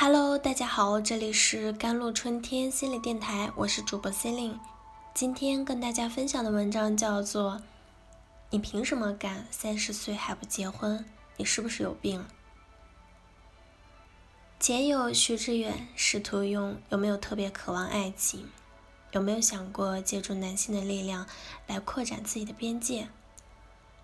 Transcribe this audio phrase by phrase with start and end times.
[0.00, 4.60] Hello，大家好，这里是甘露春天心理电台，我是主播 c e l i n e
[5.12, 7.54] 今天跟大家分享的文章叫做
[8.50, 11.04] 《你凭什么敢三十岁还不结婚？
[11.36, 12.20] 你是不是有病？》
[14.60, 18.48] 前有徐志远试图用有没有特别渴望爱情，
[19.10, 21.26] 有没有想过借助男性的力量
[21.66, 23.08] 来扩展自己的边界？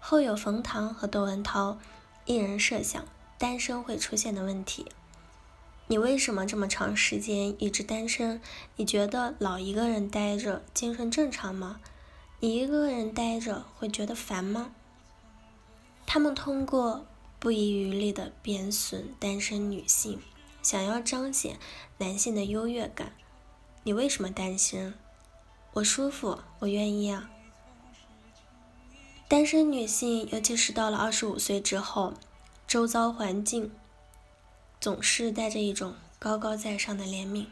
[0.00, 1.78] 后有冯唐和窦文涛
[2.24, 3.04] 一人设想
[3.38, 4.90] 单身会出现的问题。
[5.86, 8.40] 你为什么这么长时间一直单身？
[8.76, 11.80] 你觉得老一个人待着精神正常吗？
[12.40, 14.72] 你一个人待着会觉得烦吗？
[16.06, 17.06] 他们通过
[17.38, 20.20] 不遗余力的贬损单身女性，
[20.62, 21.58] 想要彰显
[21.98, 23.12] 男性的优越感。
[23.82, 24.94] 你为什么单身？
[25.74, 27.30] 我舒服，我愿意啊。
[29.28, 32.14] 单身女性，尤其是到了二十五岁之后，
[32.66, 33.70] 周遭环境
[34.84, 37.46] 总是带着一种高高在上的怜悯。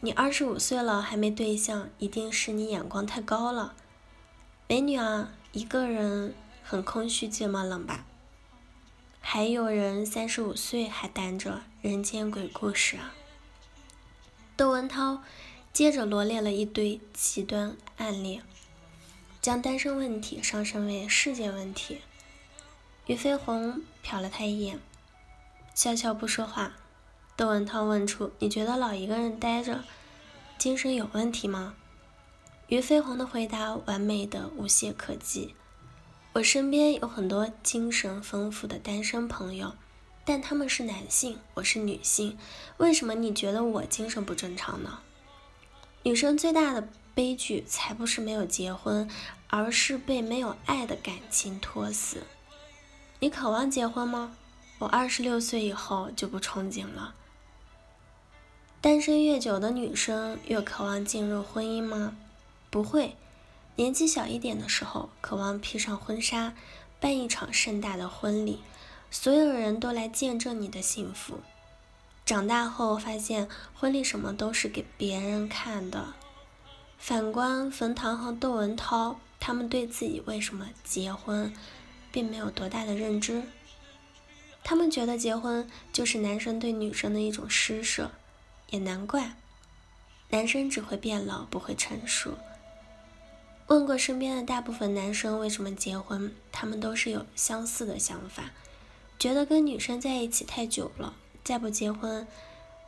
[0.00, 3.74] 你二十五岁了还没对象，一定是你眼光太高了。
[4.66, 8.06] 美女啊，一个人很空虚寂寞冷吧？
[9.20, 13.12] 还有人三十五岁还单着，人间鬼故事啊。
[14.56, 15.22] 窦文涛
[15.74, 18.40] 接着罗列了一堆极端案例。
[19.42, 21.98] 将单身问题上升为世界问题。
[23.04, 24.80] 俞飞鸿瞟了他一眼，
[25.74, 26.74] 笑笑不说话。
[27.36, 29.84] 窦文涛问出：“你觉得老一个人待着，
[30.58, 31.74] 精神有问题吗？”
[32.68, 35.54] 俞飞鸿的回答完美的无懈可击。
[36.34, 39.74] 我身边有很多精神丰富的单身朋友，
[40.24, 42.38] 但他们是男性，我是女性，
[42.78, 45.00] 为什么你觉得我精神不正常呢？
[46.02, 46.88] 女生最大的。
[47.14, 49.06] 悲剧才不是没有结婚，
[49.48, 52.22] 而是被没有爱的感情拖死。
[53.20, 54.34] 你渴望结婚吗？
[54.82, 57.14] 我二十六岁以后就不憧憬了。
[58.80, 62.16] 单身越久的女生越渴望进入婚姻吗？
[62.68, 63.14] 不会。
[63.76, 66.54] 年纪小一点的时候，渴望披上婚纱，
[66.98, 68.60] 办一场盛大的婚礼，
[69.08, 71.38] 所有人都来见证你的幸福。
[72.26, 76.14] 长大后发现，婚礼什么都是给别人看的。
[76.98, 81.54] 反观冯唐和窦文涛，他们对自己为什么结婚，
[82.10, 83.44] 并没有多大的认知。
[84.64, 88.12] 他们觉得结婚就是男生对女生的一种施舍，
[88.70, 89.36] 也难怪，
[90.30, 92.38] 男生只会变老，不会成熟。
[93.66, 98.50] 问过身边的大部分男生为什么结婚，他们都是有相似的想法，
[99.18, 102.26] 觉得跟女生在一起太久了，再不结婚，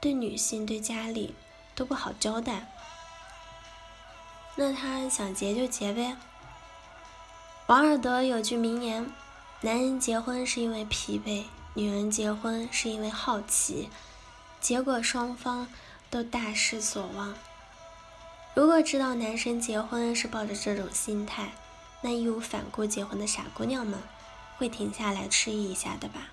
[0.01, 1.35] 对女性对家里
[1.75, 2.71] 都不好交代。
[4.57, 6.17] 那他想结就结呗。
[7.67, 9.11] 王尔德有句名言
[9.63, 13.91] ：“男人结婚是因为疲惫，女人结婚是因为好奇。”
[14.61, 15.69] 结果双方
[16.09, 17.35] 都大失所望。
[18.55, 21.53] 如果知道男生结婚是抱着这种心态，
[22.01, 23.99] 那义无反顾结婚的傻姑娘们
[24.57, 26.29] 会停下来迟疑一下的吧？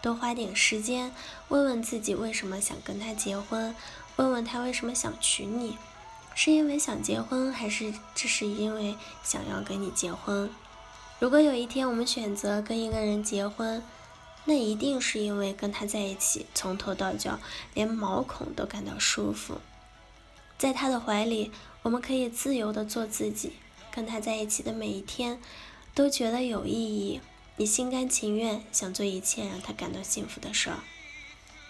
[0.00, 1.10] 多花点时间
[1.48, 3.74] 问问自己为什么想跟他结婚，
[4.14, 5.76] 问问他为什么想娶你。
[6.36, 8.94] 是因为想结婚，还是只是因为
[9.24, 10.48] 想要跟你结婚？
[11.18, 13.82] 如果有一天我们选择跟一个人结婚，
[14.46, 17.38] 那一定是因为跟他在一起，从头到脚
[17.74, 19.60] 连毛孔都感到舒服，
[20.56, 21.52] 在他的怀里，
[21.82, 23.52] 我们可以自由的做自己，
[23.90, 25.38] 跟他在一起的每一天
[25.94, 27.20] 都觉得有意义，
[27.56, 30.78] 你心甘情愿想做一切让他感到幸福的事儿，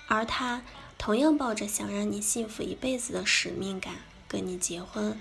[0.06, 0.62] 而他
[0.96, 3.96] 同样抱着想让你幸福一辈子的使命感。
[4.28, 5.20] 跟你结婚，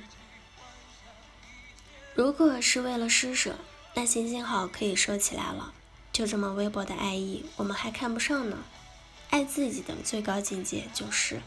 [2.16, 3.59] 如果是为了施舍，
[3.93, 5.75] 那行行好，可以收起来了。
[6.16, 8.59] 就这么微薄的爱意，我们还看不上呢。
[9.31, 11.42] 爱自己的最高境界就是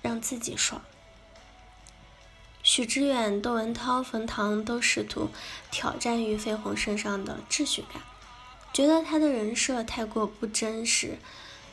[0.00, 0.80] 让自己爽。
[2.62, 5.30] 许知远、窦文涛、冯唐都试图
[5.72, 8.00] 挑战俞飞鸿身上的秩序感，
[8.72, 11.18] 觉得他的人设太过不真实，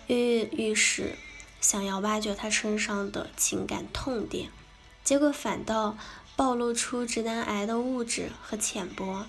[0.07, 1.15] 跃跃欲试，
[1.62, 4.50] 想要挖掘他身上的情感痛点。
[5.03, 5.95] 结果反倒
[6.36, 9.27] 暴露出直男癌的物质和浅薄。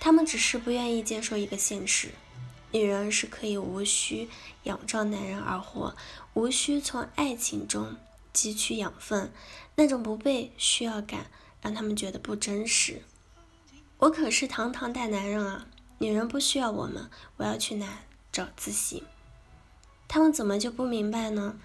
[0.00, 2.08] 他们只是不愿意接受一个现实：
[2.72, 4.28] 女人是可以无需
[4.64, 5.94] 仰仗男人而活，
[6.34, 7.94] 无需从爱情中
[8.34, 9.30] 汲取养分。
[9.76, 11.30] 那种不被需要感
[11.62, 13.02] 让他们觉得不真实。
[13.98, 15.68] 我可是堂堂大男人啊，
[15.98, 18.00] 女人不需要我们，我要去哪
[18.32, 19.04] 找自信？
[20.08, 21.60] 他们怎么就不明白呢？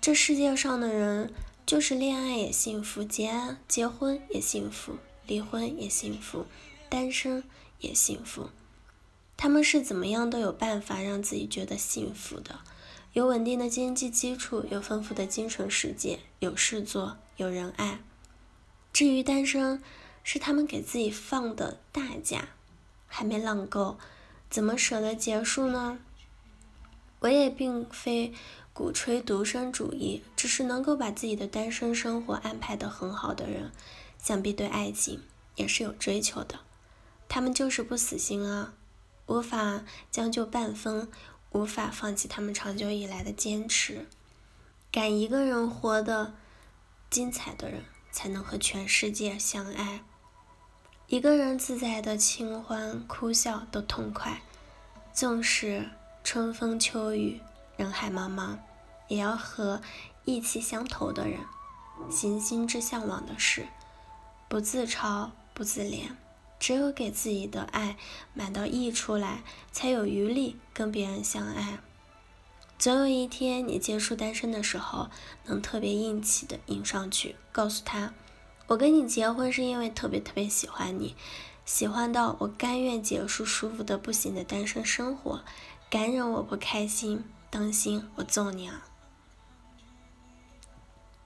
[0.00, 1.32] 这世界上的人。
[1.66, 6.44] 就是恋爱也幸福，结结婚也幸福，离婚也幸福，
[6.88, 7.44] 单身
[7.80, 8.50] 也幸福。
[9.36, 12.60] 他们是怎么样都有办法让自己觉得幸福的，
[13.14, 18.00] 有稳定的经济基础，有丰富的精神世界，有事做，有人爱。
[18.92, 19.82] 至于单身，
[20.22, 22.50] 是他们给自己放的大假，
[23.06, 23.98] 还没浪够，
[24.50, 25.98] 怎么舍得结束呢？
[27.20, 28.32] 我也并非
[28.72, 33.72] 鼓吹独身主义，只是能够把自己的单身生活安排得很好的人，
[34.18, 35.22] 想必对爱情
[35.56, 36.60] 也是有追求的。
[37.30, 38.74] 他们就是不死心啊，
[39.26, 41.08] 无法将就半分，
[41.52, 44.08] 无法放弃他们长久以来的坚持。
[44.90, 46.34] 敢一个人活得
[47.08, 50.02] 精彩的人，才能和全世界相爱。
[51.06, 54.42] 一个人自在的清欢哭笑都痛快，
[55.14, 55.88] 纵使。
[56.22, 57.40] 春风秋雨，
[57.78, 58.58] 人海茫茫，
[59.08, 59.80] 也要和
[60.26, 61.40] 意气相投的人
[62.10, 63.66] 行心之向往的事，
[64.46, 66.10] 不自嘲，不自怜。
[66.60, 67.96] 只有给自己的爱
[68.34, 69.42] 满到溢出来，
[69.72, 71.80] 才有余力跟别人相爱。
[72.78, 75.10] 总有一天，你结束单身的时候，
[75.46, 78.14] 能特别硬气的迎上去，告诉他
[78.68, 81.16] ：“我跟你结婚是因为特别特别喜欢你，
[81.64, 85.42] 喜欢到我甘愿结束舒服的不行的单身生活。”
[85.90, 88.86] 敢惹我不开心，当心我揍你啊！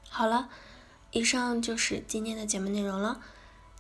[0.09, 0.49] 好了，
[1.11, 3.21] 以上就是今天的节目内容了。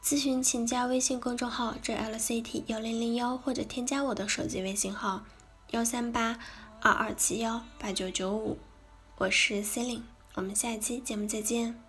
[0.04, 5.24] 咨询请加微信公众号 jlct 幺零零幺，或者添加我的手机微信号
[5.70, 6.38] 幺三八
[6.82, 8.58] 二二七幺八九九五。
[9.16, 10.02] 我是 c e l i n e
[10.34, 11.83] 我们下期节目再见。